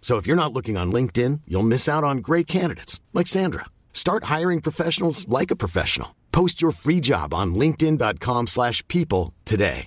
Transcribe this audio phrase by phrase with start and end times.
[0.00, 3.66] So if you're not looking on LinkedIn, you'll miss out on great candidates like Sandra.
[3.92, 6.16] Start hiring professionals like a professional.
[6.32, 9.86] Post your free job on linkedin.com/people today.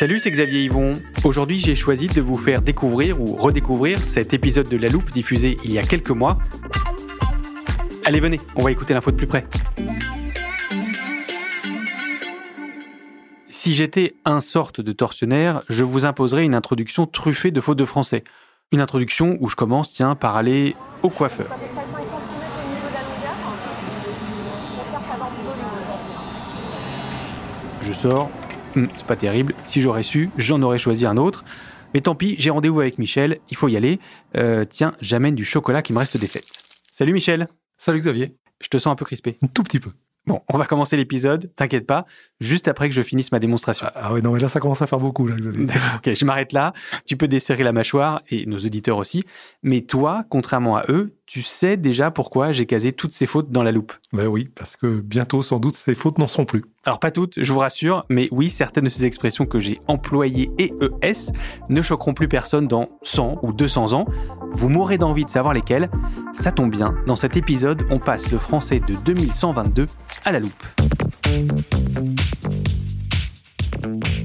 [0.00, 0.92] Salut, c'est Xavier Yvon.
[1.24, 5.58] Aujourd'hui, j'ai choisi de vous faire découvrir ou redécouvrir cet épisode de La Loupe diffusé
[5.62, 6.38] il y a quelques mois.
[8.06, 9.44] Allez, venez, on va écouter l'info de plus près.
[13.62, 17.84] Si j'étais un sorte de tortionnaire, je vous imposerais une introduction truffée de fautes de
[17.84, 18.24] français.
[18.72, 21.46] Une introduction où je commence, tiens, par aller au coiffeur.
[27.82, 28.30] Je sors,
[28.76, 31.44] Hum, c'est pas terrible, si j'aurais su, j'en aurais choisi un autre.
[31.92, 34.00] Mais tant pis, j'ai rendez-vous avec Michel, il faut y aller.
[34.38, 36.48] Euh, tiens, j'amène du chocolat qui me reste des fêtes.
[36.90, 38.38] Salut Michel, Salut Xavier.
[38.62, 39.36] je te sens un peu crispé.
[39.42, 39.90] Un tout petit peu.
[40.26, 42.04] Bon, on va commencer l'épisode, t'inquiète pas,
[42.40, 43.86] juste après que je finisse ma démonstration.
[43.94, 45.64] Ah ouais, non, mais là, ça commence à faire beaucoup, là, Xavier.
[45.66, 46.74] D'accord, ok, je m'arrête là.
[47.06, 49.24] Tu peux desserrer la mâchoire, et nos auditeurs aussi.
[49.62, 53.62] Mais toi, contrairement à eux, tu sais déjà pourquoi j'ai casé toutes ces fautes dans
[53.62, 53.92] la loupe.
[54.12, 56.64] Ben oui, parce que bientôt, sans doute, ces fautes n'en seront plus.
[56.86, 60.50] Alors pas toutes, je vous rassure, mais oui, certaines de ces expressions que j'ai employées
[60.56, 61.30] et ES
[61.68, 64.06] ne choqueront plus personne dans 100 ou 200 ans.
[64.52, 65.90] Vous mourrez d'envie de savoir lesquelles.
[66.32, 69.84] Ça tombe bien, dans cet épisode, on passe le français de 2122
[70.24, 70.64] à la loupe.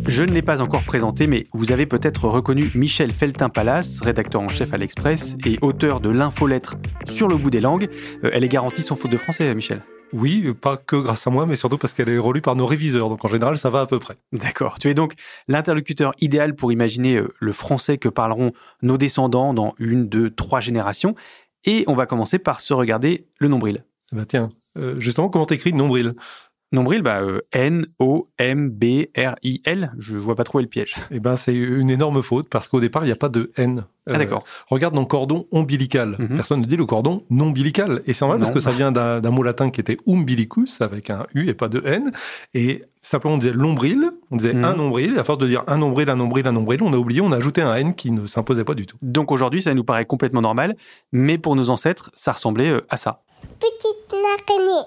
[0.07, 4.49] Je ne l'ai pas encore présenté, mais vous avez peut-être reconnu Michel Feltin-Palas, rédacteur en
[4.49, 7.89] chef à l'Express et auteur de l'infolettre sur le bout des langues.
[8.23, 9.81] Euh, elle est garantie sans faute de français, Michel.
[10.17, 13.09] Oui, pas que grâce à moi, mais surtout parce qu'elle est relue par nos réviseurs.
[13.09, 14.15] Donc en général, ça va à peu près.
[14.31, 14.79] D'accord.
[14.79, 15.13] Tu es donc
[15.49, 20.61] l'interlocuteur idéal pour imaginer euh, le français que parleront nos descendants dans une, deux, trois
[20.61, 21.15] générations.
[21.65, 23.83] Et on va commencer par se regarder le nombril.
[24.13, 26.13] Ben tiens, euh, justement, comment t'écris nombril?
[26.75, 27.41] Nombril, bah, euh,
[28.55, 29.91] N-O-M-B-R-I-L.
[29.97, 30.95] Je vois pas trop où est le piège.
[31.11, 33.85] Eh ben, c'est une énorme faute parce qu'au départ, il n'y a pas de N.
[34.07, 34.43] Ah, d'accord.
[34.69, 36.15] Regarde dans cordon ombilical.
[36.19, 36.35] Mhm.
[36.35, 38.01] Personne ne dit le cordon non ombilical.
[38.05, 41.09] Et c'est normal parce que ça vient d'un d'un mot latin qui était umbilicus avec
[41.09, 42.11] un U et pas de N.
[42.53, 44.63] Et simplement, on disait l'ombril, on disait Mhm.
[44.65, 45.15] un nombril.
[45.15, 47.31] Et à force de dire un nombril, un nombril, un nombril, on a oublié, on
[47.31, 48.97] a ajouté un N qui ne s'imposait pas du tout.
[49.01, 50.75] Donc aujourd'hui, ça nous paraît complètement normal,
[51.11, 53.21] mais pour nos ancêtres, ça ressemblait euh, à ça.
[53.59, 54.83] petite araignée,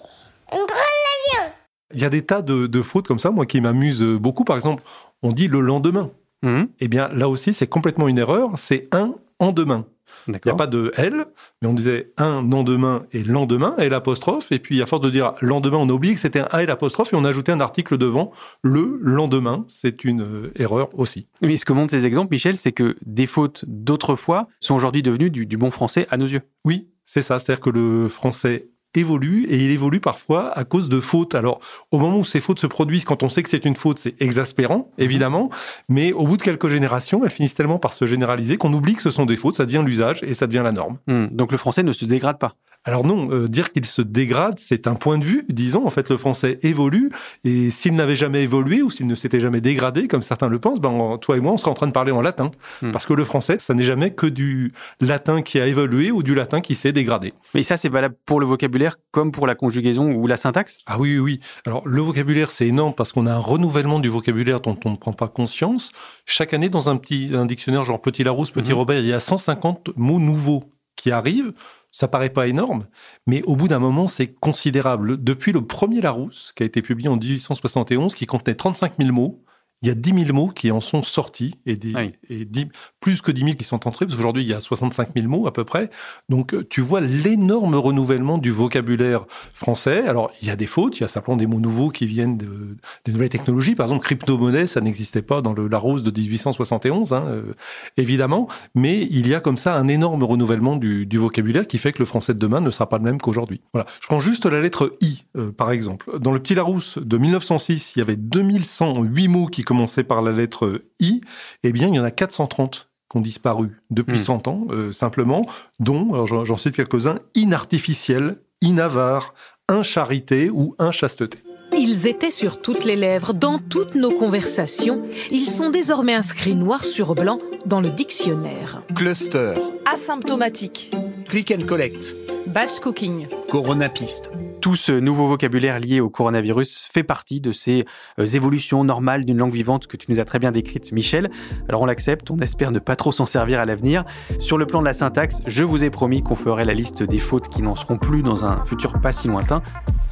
[0.52, 1.52] un grand avion.
[1.94, 4.44] Il y a des tas de, de fautes comme ça, moi, qui m'amusent beaucoup.
[4.44, 4.82] Par exemple,
[5.22, 6.10] on dit le lendemain.
[6.42, 6.68] Mhm.
[6.80, 8.50] Eh bien, là aussi, c'est complètement une erreur.
[8.56, 9.86] C'est un en demain.
[10.26, 11.26] Il n'y a pas de L,
[11.60, 14.52] mais on disait un lendemain et lendemain, et l'apostrophe.
[14.52, 16.66] Et puis, à force de dire lendemain, on a oublié que c'était un A et
[16.66, 18.30] l'apostrophe, et on a ajouté un article devant.
[18.62, 21.28] Le lendemain, c'est une euh, erreur aussi.
[21.42, 25.30] Mais ce que montrent ces exemples, Michel, c'est que des fautes d'autrefois sont aujourd'hui devenues
[25.30, 26.42] du, du bon français à nos yeux.
[26.64, 27.38] Oui, c'est ça.
[27.38, 31.34] C'est-à-dire que le français évolue et il évolue parfois à cause de fautes.
[31.34, 31.60] Alors,
[31.90, 34.20] au moment où ces fautes se produisent, quand on sait que c'est une faute, c'est
[34.20, 35.50] exaspérant, évidemment.
[35.88, 39.02] Mais au bout de quelques générations, elles finissent tellement par se généraliser qu'on oublie que
[39.02, 40.98] ce sont des fautes, ça devient l'usage et ça devient la norme.
[41.06, 41.26] Hmm.
[41.30, 42.54] Donc le français ne se dégrade pas.
[42.88, 45.86] Alors non, euh, dire qu'il se dégrade, c'est un point de vue, disons.
[45.86, 47.10] En fait, le français évolue,
[47.44, 50.80] et s'il n'avait jamais évolué ou s'il ne s'était jamais dégradé, comme certains le pensent,
[50.80, 52.50] ben, en- toi et moi, on serait en train de parler en latin.
[52.80, 52.90] Hmm.
[52.92, 56.34] Parce que le français, ça n'est jamais que du latin qui a évolué ou du
[56.34, 57.34] latin qui s'est dégradé.
[57.54, 60.78] Mais ça, c'est valable pour le vocabulaire comme pour la conjugaison ou la syntaxe?
[60.86, 61.40] Ah oui, oui, oui.
[61.66, 64.96] Alors, le vocabulaire, c'est énorme parce qu'on a un renouvellement du vocabulaire dont on ne
[64.96, 65.90] prend pas conscience.
[66.24, 68.78] Chaque année, dans un petit un dictionnaire genre Petit Larousse, Petit Mhm.
[68.78, 70.64] Robert, il y a 150 mots nouveaux
[70.98, 71.54] qui arrivent.
[71.90, 72.84] Ça paraît pas énorme,
[73.26, 75.24] mais au bout d'un moment, c'est considérable.
[75.24, 79.42] Depuis le premier Larousse, qui a été publié en 1871, qui contenait 35 000 mots,
[79.82, 82.12] il y a 10 000 mots qui en sont sortis et, des, Oui.
[82.28, 82.66] et 10
[83.00, 85.46] plus que 10 000 qui sont entrés, parce qu'aujourd'hui, il y a 65 000 mots
[85.46, 85.88] à peu près.
[86.28, 90.06] Donc, euh, tu vois l'énorme renouvellement du vocabulaire français.
[90.08, 92.36] Alors, il y a des fautes, il y a simplement des mots nouveaux qui viennent
[92.36, 93.74] de, des nouvelles technologies.
[93.74, 97.52] Par exemple, crypto-monnaie, ça n'existait pas dans le Larousse de 1871, hein, euh,
[97.96, 98.48] évidemment.
[98.74, 102.00] Mais il y a comme ça un énorme renouvellement du, du vocabulaire qui fait que
[102.00, 103.60] le français de demain ne sera pas le même qu'aujourd'hui.
[103.72, 103.86] Voilà.
[104.00, 106.18] Je prends juste la lettre I, euh, par exemple.
[106.18, 110.32] Dans le Petit Larousse de 1906, il y avait 2108 mots qui commençaient par la
[110.32, 111.20] lettre I.
[111.62, 114.22] Eh bien, il y en a 430 qui ont disparu depuis Hmm.
[114.42, 115.42] 100 ans, euh, simplement,
[115.78, 119.34] dont, alors j'en j'en cite quelques-uns, inartificiel, inavare,
[119.68, 121.38] incharité ou inchasteté.
[121.76, 125.02] Ils étaient sur toutes les lèvres, dans toutes nos conversations.
[125.30, 128.82] Ils sont désormais inscrits noir sur blanc dans le dictionnaire.
[128.94, 129.54] Cluster,
[129.84, 130.90] Asymptomatique.
[131.26, 132.14] click and collect,
[132.46, 133.26] Batch cooking.
[133.50, 134.30] coronapiste.
[134.60, 137.84] Tout ce nouveau vocabulaire lié au coronavirus fait partie de ces
[138.18, 141.30] euh, évolutions normales d'une langue vivante que tu nous as très bien décrite, Michel.
[141.68, 144.04] Alors on l'accepte, on espère ne pas trop s'en servir à l'avenir.
[144.40, 147.18] Sur le plan de la syntaxe, je vous ai promis qu'on ferait la liste des
[147.18, 149.62] fautes qui n'en seront plus dans un futur pas si lointain.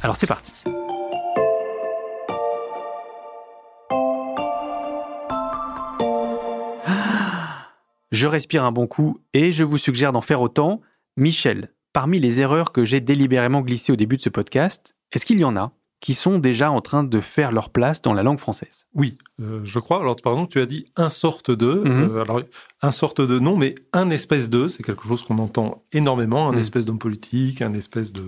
[0.01, 0.63] Alors c'est parti.
[8.11, 10.81] Je respire un bon coup et je vous suggère d'en faire autant.
[11.17, 15.39] Michel, parmi les erreurs que j'ai délibérément glissées au début de ce podcast, est-ce qu'il
[15.39, 18.37] y en a qui sont déjà en train de faire leur place dans la langue
[18.37, 18.85] française?
[18.93, 19.99] Oui, euh, je crois.
[20.01, 21.73] Alors, par exemple, tu as dit un sorte de.
[21.73, 22.09] Mhm.
[22.17, 22.41] euh, alors,
[22.83, 26.49] un sorte de non, mais un espèce de, c'est quelque chose qu'on entend énormément.
[26.49, 26.59] Un Mhm.
[26.59, 28.25] espèce d'homme politique, un espèce de,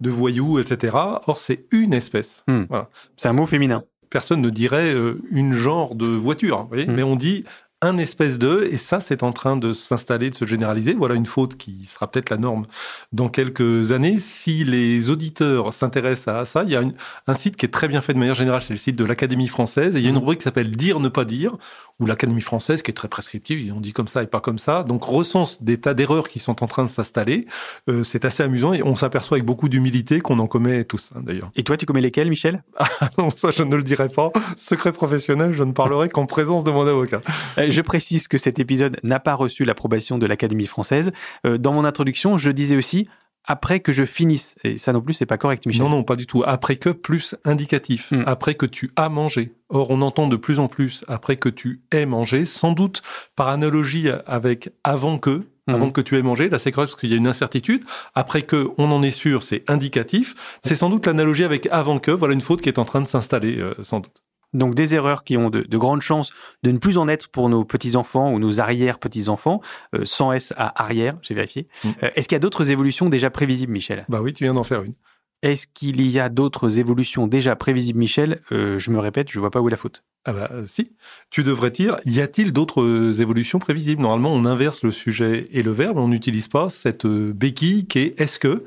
[0.00, 0.96] de voyou, etc.
[1.26, 2.44] Or, c'est une espèce.
[2.46, 2.66] Mhm.
[2.70, 2.88] Voilà.
[3.16, 3.82] C'est un mot féminin.
[4.10, 6.94] Personne ne dirait euh, une genre de voiture, vous voyez Mhm.
[6.94, 7.42] mais on dit
[7.80, 10.94] un espèce de, et ça, c'est en train de s'installer, de se généraliser.
[10.94, 12.66] Voilà une faute qui sera peut-être la norme
[13.12, 14.18] dans quelques années.
[14.18, 16.94] Si les auditeurs s'intéressent à ça, il y a une-
[17.28, 19.46] un site qui est très bien fait de manière générale, c'est le site de l'Académie
[19.46, 20.20] française, et il y a une Mhm.
[20.22, 21.56] rubrique qui s'appelle Dire, ne pas dire,
[22.00, 24.82] où l'Académie française, qui est très prescriptive, on dit comme ça et pas comme ça,
[24.82, 27.46] donc recense des tas d'erreurs qui sont en train de s'installer.
[27.88, 31.20] Euh, c'est assez amusant, et on s'aperçoit avec beaucoup d'humilité qu'on en commet tous, hein,
[31.24, 31.50] d'ailleurs.
[31.54, 32.64] Et toi, tu commets lesquels, Michel?
[33.18, 34.32] Non, ça, je ne le dirai pas.
[34.56, 37.20] Secret professionnel, je ne parlerai qu'en présence de mon avocat.
[37.68, 41.12] Euh, Je précise que cet épisode n'a pas reçu l'approbation de l'Académie française.
[41.46, 43.08] Euh, Dans mon introduction, je disais aussi
[43.50, 44.56] après que je finisse.
[44.62, 45.82] Et ça non plus, c'est pas correct, Michel.
[45.82, 46.42] Non, non, pas du tout.
[46.46, 48.10] Après que, plus indicatif.
[48.12, 48.22] Hmm.
[48.26, 49.52] Après que tu as mangé.
[49.70, 53.00] Or, on entend de plus en plus après que tu aies mangé, sans doute
[53.36, 55.74] par analogie avec avant que, Mhm.
[55.74, 56.48] avant que tu aies mangé.
[56.48, 57.84] Là, c'est correct parce qu'il y a une incertitude.
[58.14, 60.58] Après que, on en est sûr, c'est indicatif.
[60.62, 62.10] C'est sans doute l'analogie avec avant que.
[62.10, 64.22] Voilà une faute qui est en train de s'installer, euh, sans doute.
[64.54, 66.30] Donc des erreurs qui ont de, de grandes chances
[66.62, 69.60] de ne plus en être pour nos petits-enfants ou nos arrière-petits-enfants,
[69.94, 71.68] euh, sans S à arrière, j'ai vérifié.
[71.84, 71.88] Mm.
[72.02, 74.06] Euh, Est-ce qu'il y a d'autres évolutions déjà prévisibles, Michel?
[74.08, 74.94] Bah oui, tu viens d'en faire une.
[75.42, 78.40] Est-ce qu'il y a d'autres évolutions déjà prévisibles, Michel?
[78.50, 80.02] Euh, Je me répète, je vois pas où est la faute.
[80.24, 80.92] Ah bah si.
[81.30, 84.02] Tu devrais dire, y a-t-il d'autres évolutions prévisibles?
[84.02, 88.20] Normalement, on inverse le sujet et le verbe, on n'utilise pas cette béquille qui est
[88.20, 88.64] est-ce que?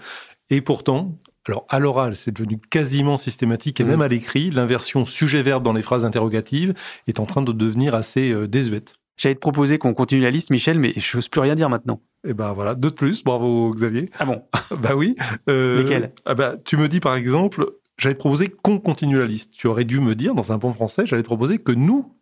[0.50, 1.18] Et pourtant,
[1.48, 5.82] alors à l'oral, c'est devenu quasiment systématique et même à l'écrit, l'inversion sujet-verbe dans les
[5.82, 6.74] phrases interrogatives
[7.08, 8.96] est en train de devenir assez euh, désuète.
[9.18, 12.02] J'allais te proposer qu'on continue la liste, Michel, mais je n'ose plus rien dire maintenant.
[12.28, 14.08] Et ben voilà, deux de plus, bravo Xavier.
[14.20, 14.44] Ah bon?
[14.82, 15.16] Bah oui.
[15.50, 16.12] Euh, Lesquels?
[16.26, 19.54] ah bah, Tu me dis par exemple, j'allais te proposer qu'on continue la liste.
[19.54, 22.16] Tu aurais dû me dire, dans un bon français, j'allais te proposer que nous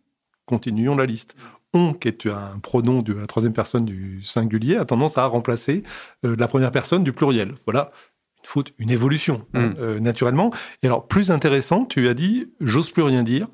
[0.46, 1.36] continuions la liste.
[1.72, 5.84] On, qui est un pronom de la troisième personne du singulier, a tendance à remplacer
[6.24, 7.54] euh, la première personne du pluriel.
[7.64, 7.92] Voilà
[8.42, 9.74] une faute, une évolution, Mm.
[9.78, 10.50] euh, naturellement.
[10.82, 13.46] Et alors, plus intéressant, tu as dit «j'ose plus rien dire».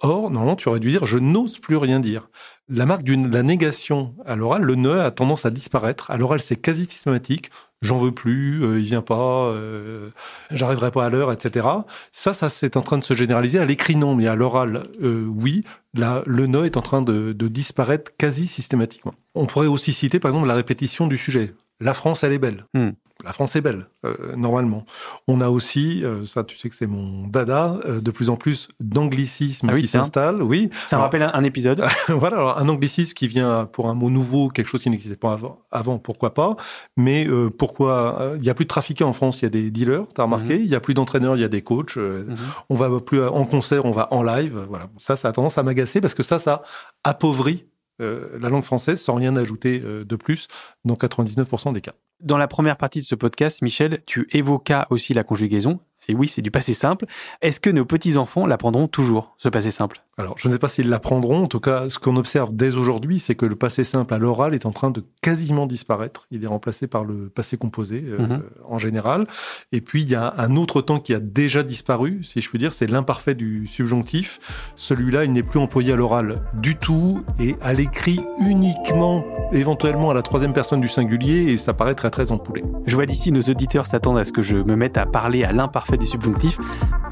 [0.00, 2.28] Or, normalement, tu aurais dû dire «je n'ose plus rien dire».
[2.68, 6.10] La marque de la négation à l'oral, le ne a tendance à disparaître.
[6.10, 7.50] À l'oral, c'est quasi systématique.
[7.82, 10.08] J'en veux plus, euh, il vient pas, euh,
[10.50, 11.66] j'arriverai pas à l'heure, etc.
[12.10, 13.58] Ça, ça c'est en train de se généraliser.
[13.58, 15.62] À l'écrit, non, mais à l'oral, euh, oui.
[15.94, 19.14] Là, le ne est en train de, de disparaître quasi systématiquement.
[19.34, 21.54] On pourrait aussi citer, par exemple, la répétition du sujet.
[21.80, 22.64] La France, elle est belle.
[22.72, 22.90] Hmm.
[23.24, 24.84] La France est belle, euh, normalement.
[25.28, 28.36] On a aussi, euh, ça tu sais que c'est mon dada, euh, de plus en
[28.36, 30.02] plus d'anglicismes Ah oui, qui tiens.
[30.02, 30.42] s'installent.
[30.42, 31.82] Oui, Ça me rappelle un, un épisode.
[32.08, 35.32] voilà, alors un anglicisme qui vient pour un mot nouveau, quelque chose qui n'existait pas
[35.32, 36.56] avant, avant, pourquoi pas.
[36.96, 39.50] Mais euh, pourquoi euh, Il y a plus de trafiquants en France, il y a
[39.50, 41.96] des dealers, t'as remarqué Il y a plus d'entraîneurs, il y a des coachs.
[41.96, 42.36] euh, Mhm.
[42.70, 44.64] On va plus en concert, on va en live.
[44.68, 46.62] Voilà, ça, ça a tendance à m'agacer parce que ça, ça
[47.04, 47.66] appauvrit
[48.00, 50.48] euh, la langue française sans rien ajouter euh, de plus
[50.84, 51.92] dans 99% des cas.
[52.20, 55.80] Dans la première partie de ce podcast, Michel, tu évoquas aussi la conjugaison.
[56.08, 57.06] Et oui, c'est du passé simple.
[57.40, 60.03] Est-ce que nos petits-enfants l'apprendront toujours, ce passé simple?
[60.16, 61.42] Alors, je ne sais pas s'ils l'apprendront.
[61.42, 64.54] En tout cas, ce qu'on observe dès aujourd'hui, c'est que le passé simple à l'oral
[64.54, 66.26] est en train de quasiment disparaître.
[66.30, 68.42] Il est remplacé par le passé composé euh, Mhm.
[68.68, 69.26] en général.
[69.72, 72.58] Et puis, il y a un autre temps qui a déjà disparu, si je puis
[72.58, 74.38] dire, c'est l'imparfait du subjonctif.
[74.76, 80.14] Celui-là, il n'est plus employé à l'oral du tout et à l'écrit uniquement, éventuellement à
[80.14, 82.62] la troisième personne du singulier, et ça paraît très très empoulé.
[82.86, 85.52] Je vois d'ici nos auditeurs s'attendent à ce que je me mette à parler à
[85.52, 86.58] l'imparfait du subjonctif.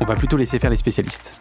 [0.00, 1.40] On va plutôt laisser faire les spécialistes.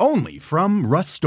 [0.00, 1.24] Only from Rust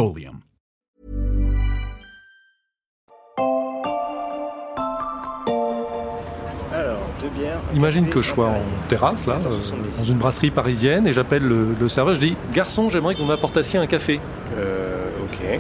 [7.74, 11.78] Imagine que je sois en terrasse, là, euh, dans une brasserie parisienne, et j'appelle le,
[11.80, 14.20] le serveur, je dis Garçon, j'aimerais que vous m'apportassiez un café.
[14.58, 15.60] Euh, ok.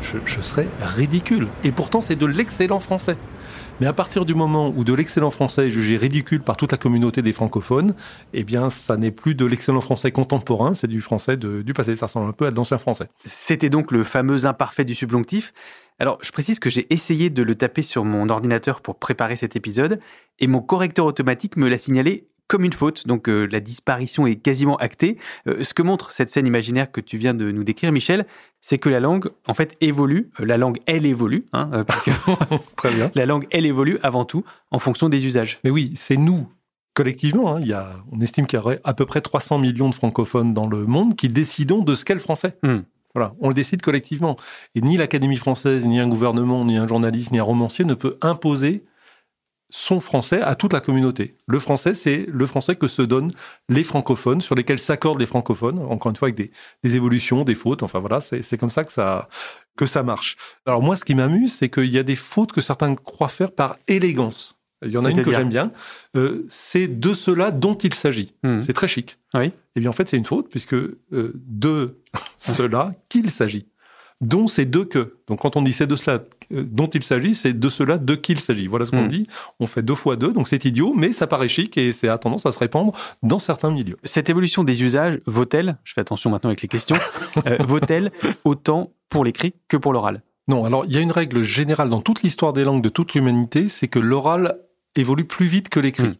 [0.00, 1.48] Je, je serais ridicule.
[1.62, 3.18] Et pourtant, c'est de l'excellent français.
[3.80, 6.78] Mais à partir du moment où de l'excellent français est jugé ridicule par toute la
[6.78, 7.94] communauté des francophones,
[8.32, 11.94] eh bien, ça n'est plus de l'excellent français contemporain, c'est du français du passé.
[11.94, 13.08] Ça ressemble un peu à l'ancien français.
[13.24, 15.52] C'était donc le fameux imparfait du subjonctif.
[16.00, 19.54] Alors, je précise que j'ai essayé de le taper sur mon ordinateur pour préparer cet
[19.54, 20.00] épisode,
[20.40, 24.36] et mon correcteur automatique me l'a signalé comme une faute, donc euh, la disparition est
[24.36, 25.18] quasiment actée.
[25.46, 28.26] Euh, ce que montre cette scène imaginaire que tu viens de nous décrire, Michel,
[28.60, 30.30] c'est que la langue, en fait, évolue.
[30.40, 32.10] Euh, La langue, elle évolue, hein, parce que
[32.76, 33.10] Très bien.
[33.14, 35.60] la langue, elle évolue avant tout en fonction des usages.
[35.62, 36.48] Mais oui, c'est nous,
[36.94, 37.54] collectivement.
[37.54, 39.94] hein, il y a, on estime qu'il y aurait à peu près 300 millions de
[39.94, 42.56] francophones dans le monde qui décidons de ce qu'est le français.
[42.62, 42.78] Hmm.
[43.14, 44.36] Voilà, on le décide collectivement.
[44.74, 48.16] Et ni l'Académie française, ni un gouvernement, ni un journaliste, ni un romancier ne peut
[48.22, 48.82] imposer
[49.70, 51.36] son français à toute la communauté.
[51.46, 53.30] Le français, c'est le français que se donnent
[53.68, 56.50] les francophones, sur lesquels s'accordent les francophones, encore une fois avec des,
[56.82, 59.28] des évolutions, des fautes, enfin voilà, c'est c'est comme ça que ça
[59.76, 60.36] que ça marche.
[60.66, 63.52] Alors moi, ce qui m'amuse, c'est qu'il y a des fautes que certains croient faire
[63.52, 64.58] par élégance.
[64.84, 65.72] Il y en a une que j'aime bien.
[66.16, 68.34] Euh, c'est de cela dont il s'agit.
[68.44, 68.60] Hmm.
[68.60, 69.18] C'est très chic.
[69.34, 69.52] Oui.
[69.74, 71.98] Eh bien, en fait, c'est une faute, puisque euh, de
[72.38, 73.66] cela qu'il s'agit.
[74.20, 75.14] Dont c'est de que.
[75.28, 78.14] Donc, quand on dit c'est de cela euh, dont il s'agit, c'est de cela de
[78.16, 78.66] qui il s'agit.
[78.66, 79.08] Voilà ce qu'on Hmm.
[79.08, 79.26] dit.
[79.60, 82.18] On fait deux fois deux, donc c'est idiot, mais ça paraît chic et c'est a
[82.18, 83.96] tendance à se répandre dans certains milieux.
[84.04, 86.96] Cette évolution des usages vaut-elle, je fais attention maintenant avec les questions,
[87.46, 88.10] euh, vaut-elle
[88.44, 90.22] autant pour l'écrit que pour l'oral?
[90.48, 93.14] Non, alors il y a une règle générale dans toute l'histoire des langues de toute
[93.14, 94.58] l'humanité, c'est que l'oral
[94.96, 96.08] évolue plus vite que l'écrit.
[96.08, 96.14] Mm.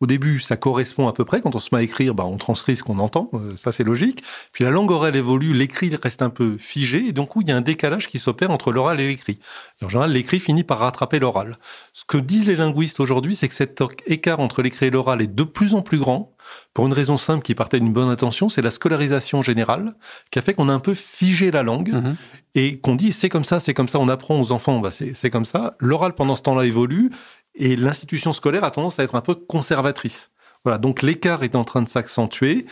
[0.00, 1.40] Au début, ça correspond à peu près.
[1.40, 3.30] Quand on se met à écrire, bah, on transcrit ce qu'on entend.
[3.32, 4.22] euh, ça, c'est logique.
[4.52, 7.06] Puis la langue orale évolue, l'écrit reste un peu figé.
[7.08, 9.38] Et donc, il y a un décalage qui s'opère entre l'oral et l'écrit.
[9.80, 11.56] Et en général, l'écrit finit par rattraper l'oral.
[11.94, 15.34] Ce que disent les linguistes aujourd'hui, c'est que cet écart entre l'écrit et l'oral est
[15.34, 16.34] de plus en plus grand.
[16.74, 19.94] Pour une raison simple qui partait d'une bonne intention, c'est la scolarisation générale
[20.30, 22.16] qui a fait qu'on a un peu figé la langue Mhm.
[22.54, 25.30] et qu'on dit c'est comme ça, c'est comme ça, on apprend aux enfants, bah c'est
[25.30, 25.74] comme ça.
[25.80, 27.10] L'oral pendant ce temps-là évolue
[27.56, 30.30] et l'institution scolaire a tendance à être un peu conservatrice.
[30.64, 32.66] Voilà, donc l'écart est en train de s'accentuer.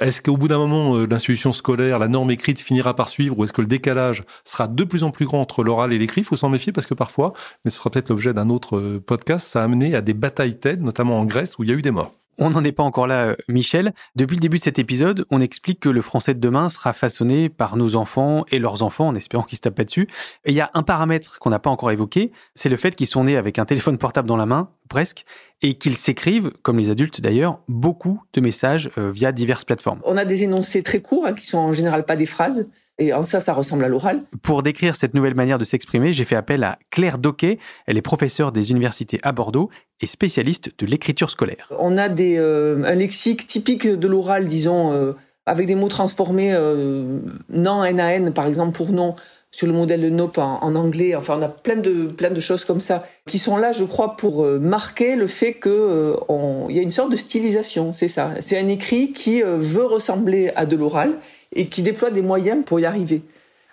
[0.00, 3.44] Est-ce qu'au bout d'un moment, euh, l'institution scolaire, la norme écrite finira par suivre ou
[3.44, 6.20] est-ce que le décalage sera de plus en plus grand entre l'oral et l'écrit?
[6.20, 7.32] Il faut s'en méfier parce que parfois,
[7.64, 10.58] mais ce sera peut-être l'objet d'un autre euh, podcast, ça a amené à des batailles
[10.58, 12.17] telles, notamment en Grèce, où il y a eu des morts.
[12.38, 13.92] On n'en est pas encore là, euh, Michel.
[14.14, 17.48] Depuis le début de cet épisode, on explique que le français de demain sera façonné
[17.48, 20.06] par nos enfants et leurs enfants, en espérant qu'ils se tapent pas dessus.
[20.44, 23.08] Et il y a un paramètre qu'on n'a pas encore évoqué, c'est le fait qu'ils
[23.08, 25.24] sont nés avec un téléphone portable dans la main, presque,
[25.62, 30.00] et qu'ils s'écrivent, comme les adultes d'ailleurs, beaucoup de messages euh, via diverses plateformes.
[30.04, 32.68] On a des énoncés très courts, hein, qui sont en général pas des phrases.
[33.00, 34.22] Et en ça, ça ressemble à l'oral.
[34.42, 37.58] Pour décrire cette nouvelle manière de s'exprimer, j'ai fait appel à Claire Doquet.
[37.86, 41.72] Elle est professeure des universités à Bordeaux et spécialiste de l'écriture scolaire.
[41.78, 45.12] On a des, euh, un lexique typique de l'oral, disons, euh,
[45.46, 49.14] avec des mots transformés, euh, non, NAN, par exemple, pour non,
[49.50, 51.14] sur le modèle de NOP en, en anglais.
[51.14, 54.16] Enfin, on a plein de, plein de choses comme ça qui sont là, je crois,
[54.16, 57.94] pour euh, marquer le fait que euh, on- il y a une sorte de stylisation,
[57.94, 58.32] c'est ça.
[58.40, 61.12] C'est un écrit qui euh, veut ressembler à de l'oral
[61.52, 63.22] et qui déploie des moyens pour y arriver.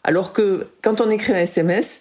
[0.04, 2.00] Alors que quand on écrit un SMS,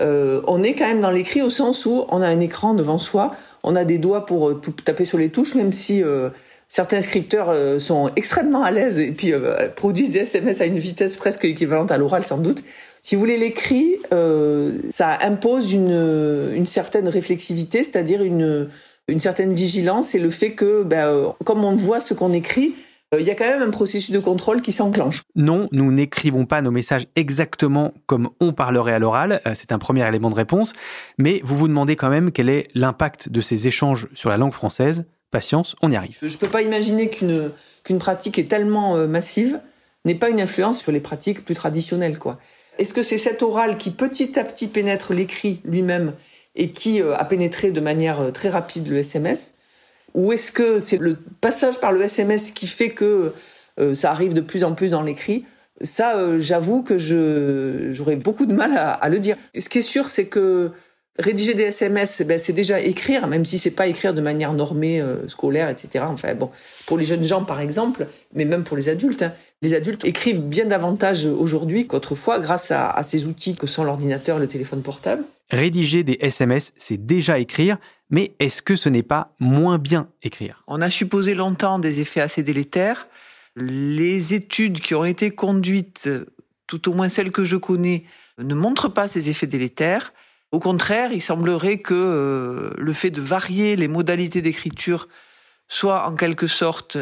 [0.00, 2.98] euh, on est quand même dans l'écrit au sens où on a un écran devant
[2.98, 3.30] soi,
[3.64, 6.28] on a des doigts pour euh, taper sur les touches, même si euh,
[6.68, 9.32] certains scripteurs sont extrêmement à l'aise et puis
[9.76, 12.62] produisent des SMS à une vitesse presque équivalente à l'oral sans doute.
[13.02, 13.98] Si vous voulez, l'écrit,
[14.90, 18.68] ça impose une, certaine réflexivité, c'est-à-dire une,
[19.20, 22.74] certaine vigilance et le fait que, ben, comme on voit ce qu'on écrit,
[23.12, 25.22] il y a quand même un processus de contrôle qui s'enclenche.
[25.34, 30.06] Non, nous n'écrivons pas nos messages exactement comme on parlerait à l'oral, c'est un premier
[30.06, 30.72] élément de réponse,
[31.18, 34.52] mais vous vous demandez quand même quel est l'impact de ces échanges sur la langue
[34.52, 35.04] française.
[35.30, 36.18] Patience, on y arrive.
[36.22, 39.60] Je ne peux pas imaginer qu'une pratique est tellement massive
[40.06, 42.18] n'ait pas une influence sur les pratiques plus traditionnelles.
[42.18, 42.38] quoi.
[42.78, 46.14] Est-ce que c'est cet oral qui petit à petit pénètre l'écrit lui-même
[46.54, 49.54] et qui a pénétré de manière très rapide le SMS
[50.16, 53.32] ou est-ce que c'est le passage par le SMS qui fait que
[53.78, 55.44] euh, ça arrive de plus en plus dans l'écrit?
[55.82, 59.36] Ça, euh, j'avoue que j'aurais beaucoup de mal à, le dire.
[59.56, 60.72] Ce qui est sûr, c'est que
[61.18, 65.02] rédiger des SMS, ben, c'est déjà écrire, même si c'est pas écrire de manière normée,
[65.02, 66.06] euh, scolaire, etc.
[66.08, 66.50] Enfin bon,
[66.86, 69.34] pour les jeunes gens par exemple, mais même pour les adultes, hein.
[69.60, 74.38] les adultes écrivent bien davantage aujourd'hui qu'autrefois grâce à, à ces outils que sont l'ordinateur,
[74.38, 75.24] le téléphone portable.
[75.50, 77.78] Rédiger des SMS, c'est déjà écrire,
[78.10, 80.64] mais est-ce que ce n'est pas moins bien écrire?
[80.66, 83.06] On a supposé longtemps des effets assez délétères.
[83.54, 86.08] Les études qui ont été conduites,
[86.66, 88.04] tout au moins celles que je connais,
[88.38, 90.12] ne montrent pas ces effets délétères.
[90.52, 95.08] Au contraire, il semblerait que euh, le fait de varier les modalités d'écriture
[95.68, 96.98] soit en quelque sorte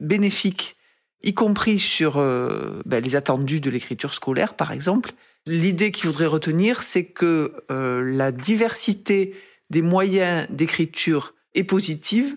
[0.00, 0.76] bénéfique,
[1.22, 5.12] y compris sur euh, ben, les attendus de l'écriture scolaire, par exemple.
[5.46, 9.34] L'idée qu'il faudrait retenir, c'est que euh, la diversité
[9.70, 12.36] des moyens d'écriture est positive,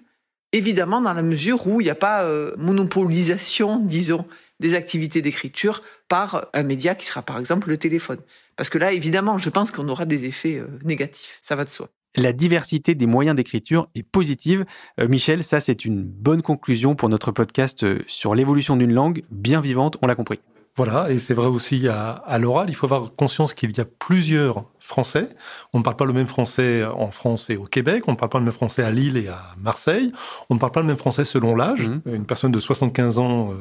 [0.54, 4.26] évidemment dans la mesure où il n'y a pas euh, monopolisation, disons,
[4.60, 8.20] des activités d'écriture par un média qui sera par exemple le téléphone.
[8.56, 11.70] Parce que là, évidemment, je pense qu'on aura des effets euh, négatifs, ça va de
[11.70, 11.90] soi.
[12.16, 14.64] La diversité des moyens d'écriture est positive.
[14.98, 19.98] Michel, ça c'est une bonne conclusion pour notre podcast sur l'évolution d'une langue bien vivante,
[20.02, 20.40] on l'a compris.
[20.78, 23.86] Voilà, et c'est vrai aussi à, à l'oral, il faut avoir conscience qu'il y a
[23.86, 25.30] plusieurs français.
[25.74, 28.30] On ne parle pas le même français en France et au Québec, on ne parle
[28.30, 30.12] pas le même français à Lille et à Marseille,
[30.50, 31.88] on ne parle pas le même français selon l'âge.
[31.88, 32.02] Mmh.
[32.14, 33.56] Une personne de 75 ans euh,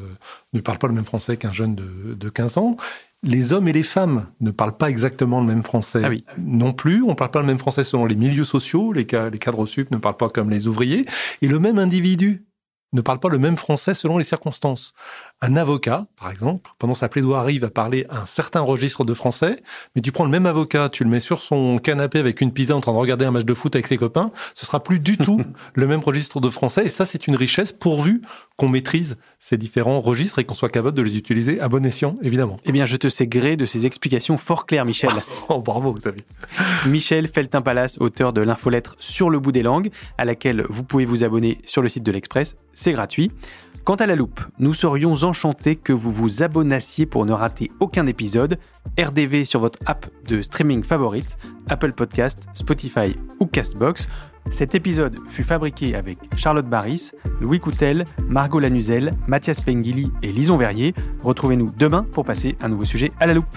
[0.54, 2.76] ne parle pas le même français qu'un jeune de, de 15 ans.
[3.23, 6.25] Les hommes et les femmes ne parlent pas exactement le même français ah oui.
[6.37, 7.02] non plus.
[7.04, 8.92] On ne parle pas le même français selon les milieux sociaux.
[8.92, 11.06] Les, les cadres sup ne parlent pas comme les ouvriers.
[11.40, 12.44] Et le même individu
[12.95, 14.95] ne parle pas le même français selon les circonstances.
[15.41, 19.63] Un avocat, par exemple, pendant sa plaidoirie, va parler un certain registre de français,
[19.95, 22.75] mais tu prends le même avocat, tu le mets sur son canapé avec une pizza
[22.75, 25.19] en train de regarder un match de foot avec ses copains, ce sera plus du
[25.19, 25.43] tout
[25.75, 28.23] le même registre de français, et ça c'est une richesse pourvu
[28.57, 32.17] qu'on maîtrise ces différents registres et qu'on soit capable de les utiliser à bon escient,
[32.23, 32.57] évidemment.
[32.65, 35.11] Eh bien, je te sais gré de ces explications fort claires, Michel.
[35.49, 36.25] oh, bravo, Xavier.
[36.86, 41.25] Michel Feltin-Palace, auteur de l'infolettre Sur le bout des langues, à laquelle vous pouvez vous
[41.25, 43.30] abonner sur le site de l'Express c'est gratuit.
[43.84, 48.06] Quant à la loupe, nous serions enchantés que vous vous abonnassiez pour ne rater aucun
[48.06, 48.58] épisode.
[48.99, 51.36] RDV sur votre app de streaming favorite,
[51.68, 54.08] Apple Podcast, Spotify ou Castbox.
[54.50, 60.56] Cet épisode fut fabriqué avec Charlotte Barris, Louis Coutel, Margot Lanuzel, Mathias Pengili et Lison
[60.56, 60.94] Verrier.
[61.23, 63.56] Retrouvez-nous demain pour passer un nouveau sujet à la loupe.